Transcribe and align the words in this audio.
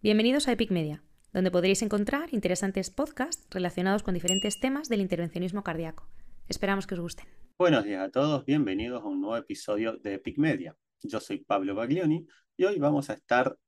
Bienvenidos 0.00 0.46
a 0.46 0.52
Epic 0.52 0.70
Media, 0.70 1.02
donde 1.32 1.50
podréis 1.50 1.82
encontrar 1.82 2.32
interesantes 2.32 2.88
podcasts 2.88 3.44
relacionados 3.50 4.04
con 4.04 4.14
diferentes 4.14 4.60
temas 4.60 4.88
del 4.88 5.00
intervencionismo 5.00 5.64
cardíaco. 5.64 6.08
Esperamos 6.46 6.86
que 6.86 6.94
os 6.94 7.00
gusten. 7.00 7.26
Buenos 7.58 7.84
días 7.84 8.06
a 8.06 8.08
todos, 8.08 8.44
bienvenidos 8.44 9.02
a 9.02 9.06
un 9.06 9.20
nuevo 9.20 9.36
episodio 9.36 9.96
de 9.96 10.14
Epic 10.14 10.38
Media. 10.38 10.76
Yo 11.02 11.18
soy 11.18 11.38
Pablo 11.38 11.74
Baglioni 11.74 12.24
y 12.56 12.64
hoy 12.64 12.78
vamos 12.78 13.10
a 13.10 13.14
estar 13.14 13.58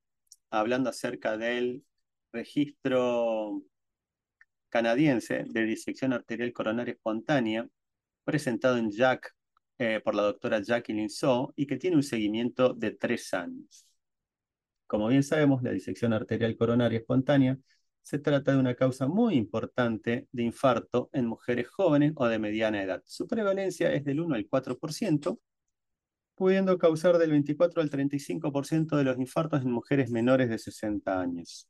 hablando 0.51 0.88
acerca 0.88 1.37
del 1.37 1.82
registro 2.33 3.65
canadiense 4.69 5.43
de 5.49 5.65
disección 5.65 6.12
arterial 6.12 6.53
coronaria 6.53 6.93
espontánea 6.93 7.69
presentado 8.23 8.77
en 8.77 8.93
JAC 8.93 9.35
eh, 9.79 10.01
por 10.05 10.15
la 10.15 10.23
doctora 10.23 10.62
Jacqueline 10.62 11.11
So 11.11 11.53
y 11.57 11.67
que 11.67 11.77
tiene 11.77 11.97
un 11.97 12.05
seguimiento 12.05 12.73
de 12.73 12.93
tres 12.93 13.35
años. 13.35 13.89
Como 14.91 15.07
bien 15.07 15.22
sabemos, 15.22 15.62
la 15.62 15.70
disección 15.70 16.12
arterial 16.12 16.56
coronaria 16.56 16.98
espontánea 16.98 17.56
se 18.02 18.19
trata 18.19 18.51
de 18.51 18.59
una 18.59 18.74
causa 18.74 19.06
muy 19.06 19.37
importante 19.37 20.27
de 20.32 20.42
infarto 20.42 21.10
en 21.12 21.27
mujeres 21.27 21.69
jóvenes 21.69 22.12
o 22.16 22.27
de 22.27 22.41
mediana 22.41 22.82
edad. 22.82 23.01
Su 23.06 23.29
prevalencia 23.29 23.92
es 23.92 24.05
del 24.05 24.18
1 24.18 24.34
al 24.34 24.48
4%, 24.48 25.38
pudiendo 26.34 26.77
causar 26.77 27.18
del 27.18 27.30
24 27.30 27.80
al 27.82 27.88
35% 27.88 28.96
de 28.96 29.05
los 29.05 29.16
infartos 29.16 29.62
en 29.62 29.70
mujeres 29.70 30.10
menores 30.10 30.48
de 30.48 30.59
60 30.59 31.20
años. 31.20 31.68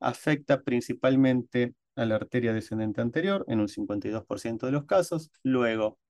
Afecta 0.00 0.60
principalmente 0.60 1.76
a 1.94 2.04
la 2.04 2.16
arteria 2.16 2.52
descendente 2.52 3.00
anterior 3.00 3.44
en 3.46 3.60
un 3.60 3.68
52% 3.68 4.66
de 4.66 4.72
los 4.72 4.86
casos, 4.86 5.30
luego 5.44 6.00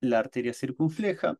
la 0.00 0.18
arteria 0.18 0.52
circunfleja 0.52 1.38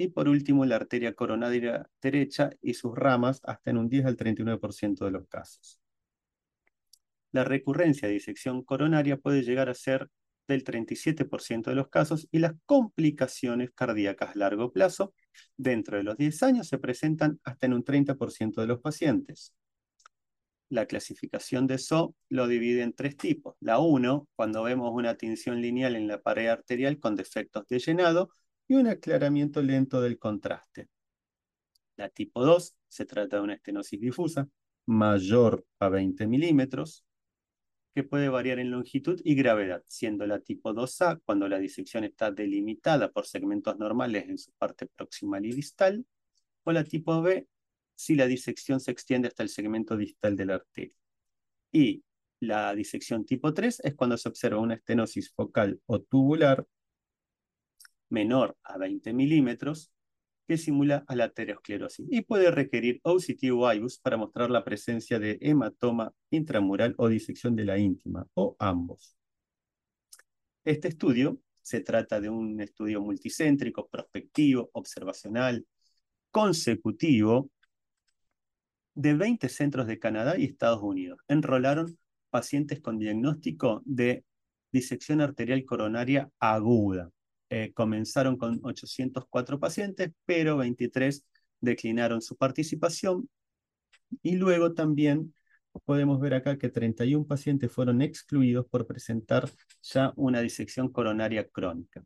y 0.00 0.08
por 0.08 0.30
último, 0.30 0.64
la 0.64 0.76
arteria 0.76 1.12
coronaria 1.14 1.86
derecha 2.00 2.48
y 2.62 2.72
sus 2.72 2.96
ramas 2.96 3.42
hasta 3.44 3.70
en 3.70 3.76
un 3.76 3.90
10 3.90 4.06
al 4.06 4.16
39% 4.16 5.04
de 5.04 5.10
los 5.10 5.28
casos. 5.28 5.78
La 7.32 7.44
recurrencia 7.44 8.08
de 8.08 8.14
disección 8.14 8.62
coronaria 8.64 9.18
puede 9.18 9.42
llegar 9.42 9.68
a 9.68 9.74
ser 9.74 10.08
del 10.48 10.64
37% 10.64 11.64
de 11.64 11.74
los 11.76 11.88
casos 11.88 12.26
y 12.32 12.38
las 12.38 12.54
complicaciones 12.64 13.72
cardíacas 13.74 14.30
a 14.30 14.38
largo 14.38 14.72
plazo 14.72 15.12
dentro 15.58 15.98
de 15.98 16.02
los 16.02 16.16
10 16.16 16.42
años 16.44 16.68
se 16.68 16.78
presentan 16.78 17.38
hasta 17.44 17.66
en 17.66 17.74
un 17.74 17.84
30% 17.84 18.62
de 18.62 18.66
los 18.66 18.80
pacientes. 18.80 19.54
La 20.70 20.86
clasificación 20.86 21.66
de 21.66 21.74
SO 21.74 22.14
lo 22.30 22.48
divide 22.48 22.82
en 22.82 22.94
tres 22.94 23.18
tipos. 23.18 23.54
La 23.60 23.80
1, 23.80 24.28
cuando 24.34 24.62
vemos 24.62 24.92
una 24.94 25.16
tinción 25.16 25.60
lineal 25.60 25.94
en 25.94 26.08
la 26.08 26.22
pared 26.22 26.48
arterial 26.48 26.98
con 26.98 27.16
defectos 27.16 27.66
de 27.68 27.80
llenado, 27.80 28.30
y 28.70 28.74
un 28.74 28.86
aclaramiento 28.86 29.60
lento 29.62 30.00
del 30.00 30.16
contraste. 30.16 30.88
La 31.96 32.08
tipo 32.08 32.44
2 32.44 32.76
se 32.86 33.04
trata 33.04 33.38
de 33.38 33.42
una 33.42 33.54
estenosis 33.54 34.00
difusa 34.00 34.48
mayor 34.86 35.66
a 35.80 35.88
20 35.88 36.28
milímetros, 36.28 37.04
que 37.92 38.04
puede 38.04 38.28
variar 38.28 38.60
en 38.60 38.70
longitud 38.70 39.20
y 39.24 39.34
gravedad, 39.34 39.82
siendo 39.88 40.24
la 40.24 40.38
tipo 40.38 40.72
2A 40.72 41.20
cuando 41.24 41.48
la 41.48 41.58
disección 41.58 42.04
está 42.04 42.30
delimitada 42.30 43.10
por 43.10 43.26
segmentos 43.26 43.76
normales 43.76 44.28
en 44.28 44.38
su 44.38 44.52
parte 44.52 44.86
proximal 44.86 45.44
y 45.44 45.50
distal, 45.50 46.06
o 46.62 46.70
la 46.70 46.84
tipo 46.84 47.20
B 47.22 47.48
si 47.96 48.14
la 48.14 48.28
disección 48.28 48.78
se 48.78 48.92
extiende 48.92 49.26
hasta 49.26 49.42
el 49.42 49.48
segmento 49.48 49.96
distal 49.96 50.36
de 50.36 50.46
la 50.46 50.54
arteria. 50.54 50.96
Y 51.72 52.04
la 52.38 52.72
disección 52.76 53.24
tipo 53.26 53.52
3 53.52 53.80
es 53.82 53.96
cuando 53.96 54.16
se 54.16 54.28
observa 54.28 54.60
una 54.60 54.74
estenosis 54.74 55.32
focal 55.32 55.80
o 55.86 56.00
tubular 56.00 56.64
menor 58.10 58.56
a 58.62 58.78
20 58.78 59.12
milímetros 59.12 59.90
que 60.46 60.58
simula 60.58 61.04
a 61.06 61.14
la 61.14 61.24
aterosclerosis 61.24 62.06
y 62.10 62.22
puede 62.22 62.50
requerir 62.50 63.00
OCT 63.04 63.44
o 63.52 63.70
para 64.02 64.16
mostrar 64.16 64.50
la 64.50 64.64
presencia 64.64 65.18
de 65.20 65.38
hematoma 65.40 66.12
intramural 66.30 66.94
o 66.98 67.08
disección 67.08 67.54
de 67.54 67.64
la 67.64 67.78
íntima, 67.78 68.26
o 68.34 68.56
ambos. 68.58 69.16
Este 70.64 70.88
estudio 70.88 71.38
se 71.62 71.80
trata 71.80 72.20
de 72.20 72.28
un 72.28 72.60
estudio 72.60 73.00
multicéntrico, 73.00 73.88
prospectivo, 73.88 74.70
observacional, 74.72 75.66
consecutivo, 76.32 77.50
de 78.94 79.14
20 79.14 79.48
centros 79.48 79.86
de 79.86 79.98
Canadá 79.98 80.36
y 80.36 80.44
Estados 80.44 80.82
Unidos. 80.82 81.20
Enrolaron 81.28 81.96
pacientes 82.28 82.80
con 82.80 82.98
diagnóstico 82.98 83.82
de 83.84 84.24
disección 84.72 85.20
arterial 85.20 85.64
coronaria 85.64 86.30
aguda, 86.38 87.10
eh, 87.50 87.72
comenzaron 87.74 88.36
con 88.36 88.60
804 88.62 89.58
pacientes, 89.58 90.12
pero 90.24 90.56
23 90.56 91.26
declinaron 91.60 92.22
su 92.22 92.36
participación. 92.36 93.28
Y 94.22 94.36
luego 94.36 94.72
también 94.72 95.34
podemos 95.84 96.20
ver 96.20 96.34
acá 96.34 96.58
que 96.58 96.68
31 96.68 97.26
pacientes 97.26 97.72
fueron 97.72 98.02
excluidos 98.02 98.66
por 98.66 98.86
presentar 98.86 99.50
ya 99.82 100.12
una 100.16 100.40
disección 100.40 100.90
coronaria 100.90 101.48
crónica. 101.48 102.04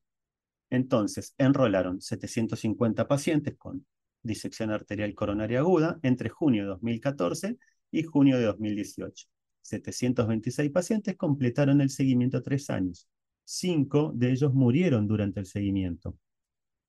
Entonces, 0.71 1.34
enrolaron 1.38 2.00
750 2.00 3.06
pacientes 3.06 3.55
con 3.59 3.87
disección 4.22 4.71
arterial 4.71 5.15
coronaria 5.15 5.61
aguda 5.61 5.99
entre 6.03 6.31
junio 6.31 6.62
de 6.65 6.69
2014 6.71 7.59
y 7.91 8.03
junio 8.03 8.38
de 8.38 8.44
2018. 8.47 9.26
726 9.62 10.71
pacientes 10.71 11.16
completaron 11.16 11.81
el 11.81 11.91
seguimiento 11.91 12.43
tres 12.43 12.71
años 12.71 13.09
cinco 13.44 14.12
de 14.15 14.32
ellos 14.32 14.53
murieron 14.55 15.06
durante 15.06 15.41
el 15.41 15.47
seguimiento. 15.47 16.16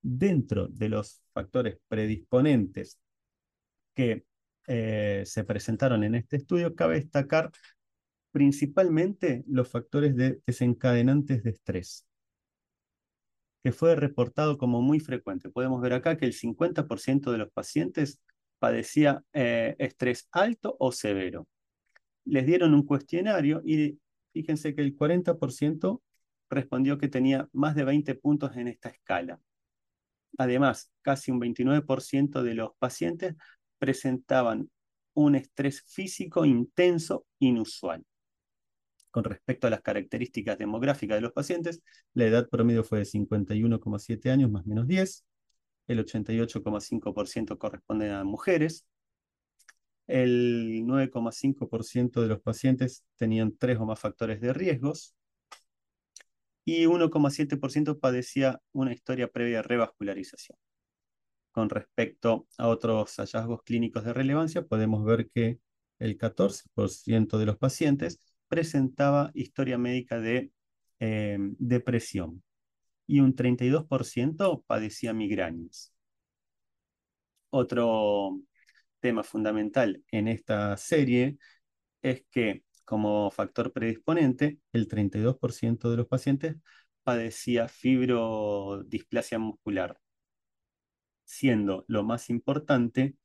Dentro 0.01 0.67
de 0.67 0.89
los 0.89 1.21
factores 1.33 1.77
predisponentes 1.87 2.99
que 3.93 4.25
eh, 4.67 5.23
se 5.25 5.43
presentaron 5.43 6.03
en 6.03 6.15
este 6.15 6.37
estudio, 6.37 6.75
cabe 6.75 6.95
destacar 6.95 7.51
principalmente 8.31 9.43
los 9.47 9.69
factores 9.69 10.15
desencadenantes 10.45 11.43
de 11.43 11.51
estrés, 11.51 12.05
que 13.63 13.71
fue 13.71 13.95
reportado 13.95 14.57
como 14.57 14.81
muy 14.81 14.99
frecuente. 14.99 15.49
Podemos 15.49 15.81
ver 15.81 15.93
acá 15.93 16.17
que 16.17 16.25
el 16.25 16.33
50% 16.33 17.31
de 17.31 17.37
los 17.37 17.51
pacientes 17.51 18.19
padecía 18.59 19.23
eh, 19.33 19.75
estrés 19.79 20.27
alto 20.31 20.75
o 20.79 20.91
severo. 20.91 21.47
Les 22.25 22.45
dieron 22.45 22.73
un 22.73 22.85
cuestionario 22.85 23.61
y 23.63 23.99
fíjense 24.33 24.75
que 24.75 24.81
el 24.81 24.97
40% 24.97 26.01
respondió 26.49 26.97
que 26.97 27.07
tenía 27.07 27.49
más 27.53 27.75
de 27.75 27.83
20 27.83 28.15
puntos 28.15 28.55
en 28.55 28.67
esta 28.67 28.89
escala. 28.89 29.39
Además, 30.37 30.91
casi 31.01 31.31
un 31.31 31.39
29% 31.39 32.43
de 32.43 32.55
los 32.55 32.71
pacientes 32.77 33.35
presentaban 33.77 34.69
un 35.13 35.35
estrés 35.35 35.81
físico 35.87 36.45
intenso 36.45 37.25
inusual. 37.39 38.03
Con 39.11 39.23
respecto 39.23 39.67
a 39.67 39.69
las 39.69 39.81
características 39.81 40.57
demográficas 40.57 41.17
de 41.17 41.21
los 41.21 41.31
pacientes, 41.31 41.81
la 42.13 42.25
edad 42.25 42.49
promedio 42.49 42.83
fue 42.83 42.99
de 42.99 43.05
51,7 43.05 44.29
años 44.29 44.51
más 44.51 44.65
menos 44.65 44.87
10, 44.87 45.25
el 45.87 45.99
88,5% 45.99 47.57
corresponde 47.57 48.11
a 48.11 48.23
mujeres, 48.25 48.85
el 50.07 50.83
9,5% 50.85 52.21
de 52.21 52.27
los 52.27 52.41
pacientes 52.41 53.05
tenían 53.15 53.55
tres 53.57 53.77
o 53.79 53.85
más 53.85 53.99
factores 53.99 54.41
de 54.41 54.53
riesgos, 54.53 55.15
y 56.65 56.85
1,7% 56.87 57.99
padecía 57.99 58.59
una 58.73 58.91
historia 58.93 59.29
previa 59.29 59.57
de 59.57 59.63
revascularización. 59.63 60.57
Con 61.51 61.69
respecto 61.69 62.47
a 62.57 62.67
otros 62.67 63.15
hallazgos 63.17 63.63
clínicos 63.63 64.03
de 64.03 64.13
relevancia, 64.13 64.65
podemos 64.65 65.05
ver 65.05 65.29
que 65.29 65.59
el 65.99 66.17
14% 66.17 67.37
de 67.37 67.45
los 67.45 67.57
pacientes 67.57 68.19
presentaba 68.47 69.31
historia 69.33 69.77
médica 69.77 70.19
de 70.19 70.51
eh, 70.99 71.37
depresión 71.39 72.43
y 73.07 73.19
un 73.19 73.35
32% 73.35 74.63
padecía 74.65 75.13
migrañas. 75.13 75.93
Otro 77.49 78.41
tema 78.99 79.23
fundamental 79.23 80.03
en 80.11 80.27
esta 80.27 80.75
serie 80.77 81.37
es 82.01 82.25
que 82.31 82.63
como 82.85 83.31
factor 83.31 83.73
predisponente, 83.73 84.59
el 84.71 84.87
32% 84.87 85.91
de 85.91 85.97
los 85.97 86.07
pacientes 86.07 86.55
padecía 87.03 87.67
fibrodisplasia 87.67 89.39
muscular, 89.39 89.99
siendo 91.23 91.85
lo 91.87 92.03
más 92.03 92.29
importante 92.29 93.15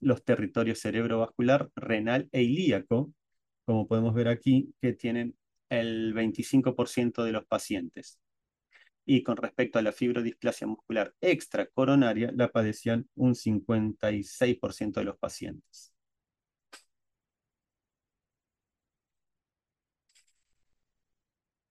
los 0.00 0.24
territorios 0.24 0.80
cerebrovascular, 0.80 1.70
renal 1.74 2.28
e 2.32 2.42
ilíaco, 2.42 3.12
como 3.64 3.86
podemos 3.88 4.14
ver 4.14 4.28
aquí, 4.28 4.74
que 4.80 4.92
tienen 4.92 5.36
el 5.70 6.14
25% 6.14 7.24
de 7.24 7.32
los 7.32 7.44
pacientes. 7.46 8.20
Y 9.04 9.22
con 9.22 9.36
respecto 9.38 9.78
a 9.78 9.82
la 9.82 9.92
fibrodisplasia 9.92 10.66
muscular 10.66 11.14
extracoronaria, 11.20 12.30
la 12.34 12.48
padecían 12.48 13.08
un 13.14 13.34
56% 13.34 15.00
de 15.00 15.04
los 15.06 15.18
pacientes. 15.18 15.92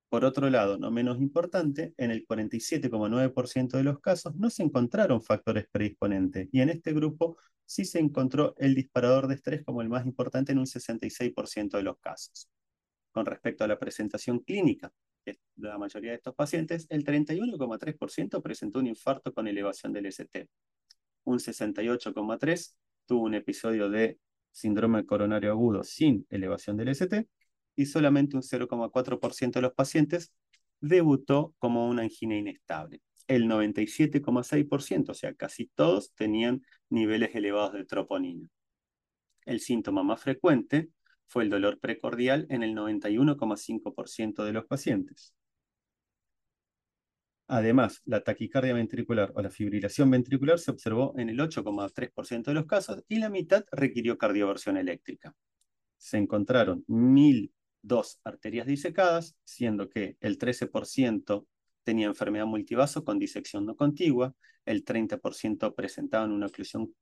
Por 0.09 0.23
otro 0.23 0.49
lado, 0.49 0.77
no 0.77 0.89
menos 0.89 1.19
importante, 1.19 1.93
en 1.97 2.11
el 2.11 2.25
47,9% 2.25 3.77
de 3.77 3.83
los 3.83 3.99
casos 3.99 4.35
no 4.35 4.49
se 4.49 4.63
encontraron 4.63 5.21
factores 5.21 5.67
predisponentes 5.69 6.47
y 6.51 6.61
en 6.61 6.69
este 6.69 6.93
grupo 6.93 7.37
sí 7.65 7.83
se 7.83 7.99
encontró 7.99 8.55
el 8.57 8.73
disparador 8.73 9.27
de 9.27 9.35
estrés 9.35 9.65
como 9.65 9.81
el 9.81 9.89
más 9.89 10.05
importante 10.05 10.53
en 10.53 10.59
un 10.59 10.65
66% 10.65 11.71
de 11.77 11.83
los 11.83 11.97
casos. 11.99 12.49
Con 13.11 13.25
respecto 13.25 13.65
a 13.65 13.67
la 13.67 13.77
presentación 13.77 14.39
clínica 14.39 14.93
de 15.25 15.37
la 15.57 15.77
mayoría 15.77 16.11
de 16.11 16.17
estos 16.17 16.35
pacientes, 16.35 16.87
el 16.89 17.03
31,3% 17.03 18.41
presentó 18.41 18.79
un 18.79 18.87
infarto 18.87 19.33
con 19.33 19.47
elevación 19.47 19.91
del 19.91 20.05
ST. 20.05 20.47
Un 21.25 21.39
68,3% 21.39 22.75
tuvo 23.05 23.23
un 23.23 23.33
episodio 23.33 23.89
de 23.89 24.19
síndrome 24.51 25.05
coronario 25.05 25.51
agudo 25.51 25.83
sin 25.83 26.25
elevación 26.29 26.77
del 26.77 26.89
ST 26.89 27.27
y 27.77 27.85
solamente 27.85 28.35
un 28.35 28.43
0,4% 28.43 29.51
de 29.53 29.61
los 29.61 29.73
pacientes 29.73 30.33
debutó 30.81 31.55
como 31.59 31.87
una 31.87 32.01
angina 32.01 32.35
inestable. 32.35 33.01
El 33.27 33.47
97,6%, 33.47 35.09
o 35.09 35.13
sea, 35.13 35.33
casi 35.33 35.67
todos 35.67 36.13
tenían 36.13 36.63
niveles 36.89 37.35
elevados 37.35 37.73
de 37.73 37.85
troponina. 37.85 38.49
El 39.45 39.61
síntoma 39.61 40.03
más 40.03 40.21
frecuente 40.21 40.89
fue 41.27 41.43
el 41.43 41.49
dolor 41.49 41.79
precordial 41.79 42.47
en 42.49 42.63
el 42.63 42.73
91,5% 42.73 44.43
de 44.43 44.53
los 44.53 44.65
pacientes. 44.65 45.33
Además, 47.49 48.01
la 48.05 48.21
taquicardia 48.23 48.73
ventricular 48.73 49.31
o 49.35 49.41
la 49.41 49.49
fibrilación 49.49 50.09
ventricular 50.11 50.59
se 50.59 50.71
observó 50.71 51.13
en 51.17 51.29
el 51.29 51.39
8,3% 51.39 52.43
de 52.43 52.53
los 52.53 52.65
casos 52.65 53.03
y 53.07 53.19
la 53.19 53.29
mitad 53.29 53.63
requirió 53.71 54.17
cardioversión 54.17 54.75
eléctrica. 54.75 55.33
Se 55.97 56.17
encontraron 56.17 56.83
1.000 56.87 57.51
dos 57.87 58.19
arterias 58.23 58.67
disecadas, 58.67 59.35
siendo 59.43 59.89
que 59.89 60.17
el 60.19 60.37
13% 60.37 61.47
tenía 61.83 62.07
enfermedad 62.07 62.45
multivaso 62.45 63.03
con 63.03 63.17
disección 63.17 63.65
no 63.65 63.75
contigua, 63.75 64.35
el 64.65 64.83
30% 64.83 65.73
presentaban 65.73 66.31
una 66.31 66.47
oclusión 66.47 66.93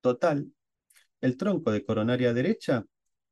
total. 0.00 0.52
El 1.20 1.36
tronco 1.38 1.72
de 1.72 1.84
coronaria 1.84 2.34
derecha 2.34 2.84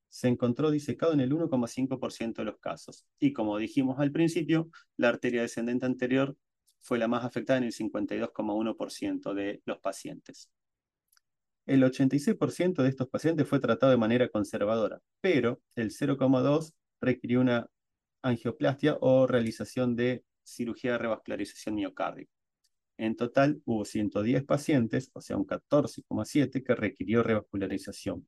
se 0.08 0.28
encontró 0.28 0.70
disecado 0.70 1.12
en 1.12 1.20
el 1.20 1.32
1,5% 1.32 2.34
de 2.34 2.44
los 2.44 2.58
casos. 2.58 3.06
Y 3.18 3.32
como 3.32 3.58
dijimos 3.58 3.98
al 3.98 4.12
principio, 4.12 4.70
la 4.96 5.08
arteria 5.08 5.42
descendente 5.42 5.86
anterior 5.86 6.36
fue 6.80 6.98
la 6.98 7.08
más 7.08 7.24
afectada 7.24 7.58
en 7.58 7.64
el 7.64 7.72
52,1% 7.72 9.34
de 9.34 9.62
los 9.64 9.78
pacientes. 9.78 10.50
El 11.64 11.82
86% 11.82 12.82
de 12.82 12.88
estos 12.88 13.08
pacientes 13.08 13.46
fue 13.46 13.60
tratado 13.60 13.92
de 13.92 13.98
manera 13.98 14.28
conservadora, 14.28 15.00
pero 15.20 15.60
el 15.76 15.90
0,2% 15.90 16.72
requirió 17.02 17.40
una 17.40 17.68
angioplastia 18.22 18.96
o 19.00 19.26
realización 19.26 19.96
de 19.96 20.24
cirugía 20.42 20.92
de 20.92 20.98
revascularización 20.98 21.74
miocárdica. 21.74 22.32
En 22.96 23.16
total 23.16 23.60
hubo 23.64 23.84
110 23.84 24.44
pacientes, 24.44 25.10
o 25.12 25.20
sea, 25.20 25.36
un 25.36 25.46
14,7 25.46 26.64
que 26.64 26.74
requirió 26.74 27.22
revascularización. 27.22 28.26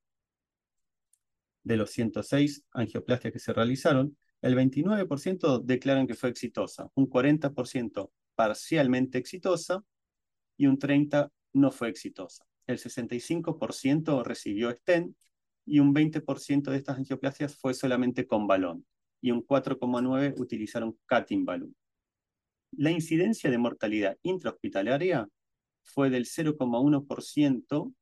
De 1.63 1.77
los 1.77 1.91
106 1.91 2.65
angioplastias 2.73 3.33
que 3.33 3.39
se 3.39 3.53
realizaron, 3.53 4.17
el 4.43 4.57
29% 4.57 5.63
declaran 5.63 6.07
que 6.07 6.15
fue 6.15 6.29
exitosa, 6.29 6.91
un 6.95 7.09
40% 7.09 8.11
parcialmente 8.35 9.19
exitosa 9.19 9.83
y 10.57 10.67
un 10.67 10.79
30% 10.79 11.31
no 11.55 11.71
fue 11.71 11.89
exitosa. 11.89 12.45
El 12.67 12.79
65% 12.79 14.25
recibió 14.25 14.71
stent 14.73 15.17
y 15.67 15.79
un 15.79 15.95
20% 15.95 16.71
de 16.71 16.77
estas 16.77 16.99
angioplastias 16.99 17.57
fue 17.57 17.75
solamente 17.75 18.27
con 18.27 18.47
balón 18.47 18.85
y 19.21 19.31
un 19.31 19.47
4,9% 19.47 20.35
utilizaron 20.39 20.99
cutting 21.09 21.45
balloon. 21.45 21.75
La 22.73 22.91
incidencia 22.91 23.51
de 23.51 23.59
mortalidad 23.59 24.19
intrahospitalaria 24.23 25.29
fue 25.83 26.11
del 26.11 26.27
0,1% 26.27 27.95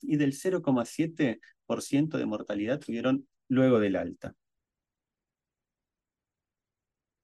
y 0.00 0.16
del 0.16 0.32
0,7% 0.32 2.18
de 2.18 2.26
mortalidad 2.26 2.80
tuvieron 2.80 3.28
luego 3.48 3.78
del 3.78 3.96
alta. 3.96 4.34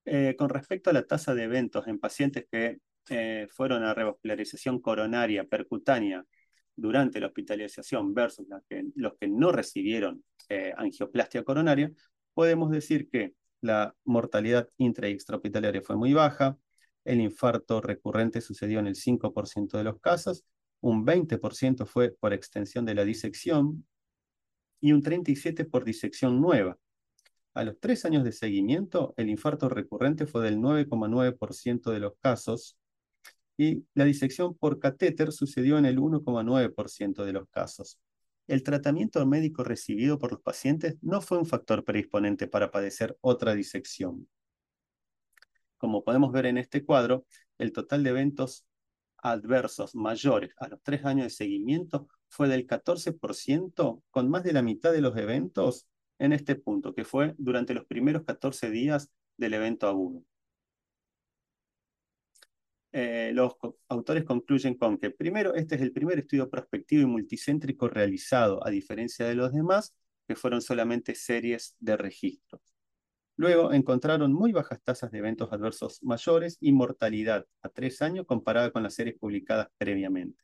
Eh, 0.04 0.36
con 0.38 0.48
respecto 0.48 0.88
a 0.88 0.94
la 0.94 1.02
tasa 1.02 1.34
de 1.34 1.42
eventos 1.42 1.86
en 1.86 1.98
pacientes 1.98 2.46
que 2.50 2.78
eh, 3.10 3.46
fueron 3.50 3.84
a 3.84 3.92
revascularización 3.92 4.80
coronaria 4.80 5.44
percutánea 5.44 6.24
durante 6.78 7.20
la 7.20 7.26
hospitalización 7.26 8.14
versus 8.14 8.46
los 8.94 9.12
que 9.18 9.28
no 9.28 9.52
recibieron 9.52 10.24
eh, 10.48 10.72
angioplastia 10.76 11.42
coronaria, 11.42 11.90
podemos 12.34 12.70
decir 12.70 13.08
que 13.10 13.34
la 13.60 13.94
mortalidad 14.04 14.68
intra 14.76 15.08
y 15.08 15.12
extrahospitalaria 15.12 15.82
fue 15.82 15.96
muy 15.96 16.12
baja, 16.12 16.56
el 17.04 17.20
infarto 17.20 17.80
recurrente 17.80 18.40
sucedió 18.40 18.78
en 18.78 18.86
el 18.86 18.94
5% 18.94 19.76
de 19.76 19.84
los 19.84 19.98
casos, 20.00 20.44
un 20.80 21.04
20% 21.04 21.84
fue 21.84 22.10
por 22.10 22.32
extensión 22.32 22.84
de 22.84 22.94
la 22.94 23.04
disección 23.04 23.84
y 24.80 24.92
un 24.92 25.02
37% 25.02 25.68
por 25.68 25.84
disección 25.84 26.40
nueva. 26.40 26.78
A 27.54 27.64
los 27.64 27.80
tres 27.80 28.04
años 28.04 28.22
de 28.22 28.30
seguimiento, 28.30 29.14
el 29.16 29.28
infarto 29.28 29.68
recurrente 29.68 30.26
fue 30.26 30.44
del 30.44 30.58
9,9% 30.58 31.90
de 31.90 31.98
los 31.98 32.12
casos 32.20 32.77
y 33.58 33.84
la 33.92 34.04
disección 34.04 34.56
por 34.56 34.78
catéter 34.78 35.32
sucedió 35.32 35.76
en 35.78 35.84
el 35.84 35.98
1,9% 35.98 37.24
de 37.24 37.32
los 37.32 37.48
casos. 37.50 37.98
El 38.46 38.62
tratamiento 38.62 39.26
médico 39.26 39.64
recibido 39.64 40.18
por 40.18 40.32
los 40.32 40.40
pacientes 40.40 40.96
no 41.02 41.20
fue 41.20 41.38
un 41.38 41.44
factor 41.44 41.84
predisponente 41.84 42.46
para 42.46 42.70
padecer 42.70 43.18
otra 43.20 43.54
disección. 43.54 44.28
Como 45.76 46.04
podemos 46.04 46.32
ver 46.32 46.46
en 46.46 46.56
este 46.56 46.84
cuadro, 46.84 47.26
el 47.58 47.72
total 47.72 48.04
de 48.04 48.10
eventos 48.10 48.64
adversos 49.18 49.94
mayores 49.96 50.50
a 50.58 50.68
los 50.68 50.80
tres 50.82 51.04
años 51.04 51.24
de 51.24 51.30
seguimiento 51.30 52.08
fue 52.28 52.48
del 52.48 52.66
14%, 52.66 54.02
con 54.10 54.30
más 54.30 54.44
de 54.44 54.52
la 54.52 54.62
mitad 54.62 54.92
de 54.92 55.00
los 55.00 55.16
eventos 55.16 55.88
en 56.20 56.32
este 56.32 56.54
punto, 56.54 56.94
que 56.94 57.04
fue 57.04 57.34
durante 57.38 57.74
los 57.74 57.86
primeros 57.86 58.22
14 58.24 58.70
días 58.70 59.10
del 59.36 59.54
evento 59.54 59.88
agudo. 59.88 60.22
Eh, 63.00 63.30
los 63.32 63.52
autores 63.88 64.24
concluyen 64.24 64.74
con 64.74 64.98
que, 64.98 65.12
primero, 65.12 65.54
este 65.54 65.76
es 65.76 65.82
el 65.82 65.92
primer 65.92 66.18
estudio 66.18 66.50
prospectivo 66.50 67.02
y 67.02 67.06
multicéntrico 67.06 67.86
realizado, 67.86 68.66
a 68.66 68.70
diferencia 68.70 69.24
de 69.24 69.36
los 69.36 69.52
demás, 69.52 69.94
que 70.26 70.34
fueron 70.34 70.60
solamente 70.60 71.14
series 71.14 71.76
de 71.78 71.96
registros. 71.96 72.60
Luego 73.36 73.72
encontraron 73.72 74.32
muy 74.32 74.50
bajas 74.50 74.82
tasas 74.82 75.12
de 75.12 75.18
eventos 75.18 75.52
adversos 75.52 76.02
mayores 76.02 76.56
y 76.60 76.72
mortalidad 76.72 77.46
a 77.62 77.68
tres 77.68 78.02
años 78.02 78.26
comparada 78.26 78.72
con 78.72 78.82
las 78.82 78.94
series 78.94 79.16
publicadas 79.16 79.68
previamente. 79.78 80.42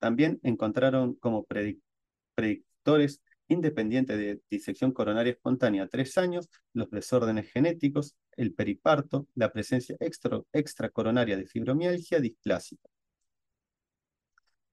También 0.00 0.40
encontraron 0.42 1.14
como 1.14 1.46
predictores 2.34 3.22
independiente 3.46 4.16
de 4.16 4.40
disección 4.50 4.90
coronaria 4.90 5.34
espontánea 5.34 5.84
a 5.84 5.88
tres 5.88 6.18
años, 6.18 6.50
los 6.72 6.90
desórdenes 6.90 7.52
genéticos, 7.52 8.16
el 8.36 8.54
periparto, 8.54 9.28
la 9.34 9.52
presencia 9.52 9.96
extracoronaria 10.52 11.36
de 11.36 11.46
fibromialgia 11.46 12.20
displásica. 12.20 12.88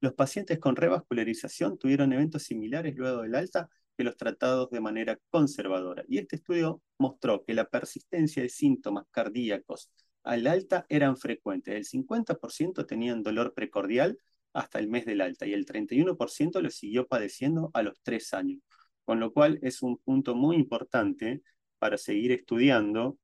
Los 0.02 0.14
pacientes 0.14 0.60
con 0.60 0.76
revascularización 0.76 1.78
tuvieron 1.78 2.14
eventos 2.14 2.44
similares 2.44 2.96
luego 2.96 3.22
del 3.22 3.36
alta 3.36 3.70
que 3.98 4.06
los 4.06 4.16
tratados 4.16 4.70
de 4.70 4.80
manera 4.80 5.20
conservadora. 5.30 6.06
Y 6.08 6.20
este 6.20 6.38
estudio 6.38 6.82
mostró 6.98 7.44
que 7.44 7.54
la 7.54 7.66
persistencia 7.66 8.42
de 8.42 8.48
síntomas 8.48 9.06
cardíacos 9.12 9.92
al 10.24 10.48
alta 10.48 10.86
eran 10.88 11.18
frecuentes. 11.18 11.76
El 11.76 11.86
50% 11.86 12.86
tenían 12.86 13.24
dolor 13.24 13.54
precordial 13.54 14.18
hasta 14.54 14.80
el 14.80 14.88
mes 14.88 15.06
del 15.06 15.20
alta 15.20 15.46
y 15.46 15.54
el 15.54 15.66
31% 15.66 16.62
lo 16.62 16.70
siguió 16.70 17.08
padeciendo 17.08 17.72
a 17.74 17.84
los 17.84 18.00
tres 18.02 18.34
años, 18.34 18.62
con 19.04 19.20
lo 19.20 19.34
cual 19.34 19.60
es 19.62 19.82
un 19.82 19.98
punto 19.98 20.34
muy 20.34 20.56
importante 20.56 21.42
para 21.78 21.98
seguir 21.98 22.32
estudiando 22.32 23.18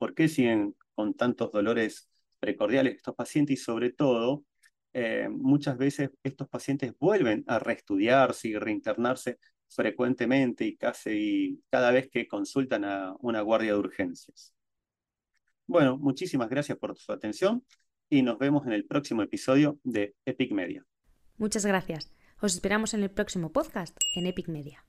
por 0.00 0.14
qué 0.14 0.28
siguen 0.28 0.74
con 0.94 1.12
tantos 1.12 1.52
dolores 1.52 2.08
precordiales 2.38 2.96
estos 2.96 3.14
pacientes 3.14 3.60
y 3.60 3.62
sobre 3.62 3.92
todo 3.92 4.44
eh, 4.94 5.28
muchas 5.30 5.76
veces 5.76 6.10
estos 6.22 6.48
pacientes 6.48 6.94
vuelven 6.98 7.44
a 7.46 7.58
reestudiarse 7.58 8.48
y 8.48 8.56
reinternarse 8.56 9.38
frecuentemente 9.68 10.64
y 10.64 10.76
casi 10.76 11.62
cada 11.68 11.90
vez 11.90 12.08
que 12.10 12.26
consultan 12.26 12.86
a 12.86 13.14
una 13.20 13.42
guardia 13.42 13.74
de 13.74 13.78
urgencias. 13.78 14.54
Bueno, 15.66 15.98
muchísimas 15.98 16.48
gracias 16.48 16.78
por 16.78 16.96
su 16.96 17.12
atención 17.12 17.62
y 18.08 18.22
nos 18.22 18.38
vemos 18.38 18.66
en 18.66 18.72
el 18.72 18.86
próximo 18.86 19.20
episodio 19.22 19.78
de 19.84 20.16
Epic 20.24 20.50
Media. 20.52 20.84
Muchas 21.36 21.66
gracias. 21.66 22.10
Os 22.40 22.54
esperamos 22.54 22.94
en 22.94 23.02
el 23.02 23.10
próximo 23.10 23.52
podcast 23.52 23.94
en 24.14 24.26
Epic 24.26 24.48
Media. 24.48 24.82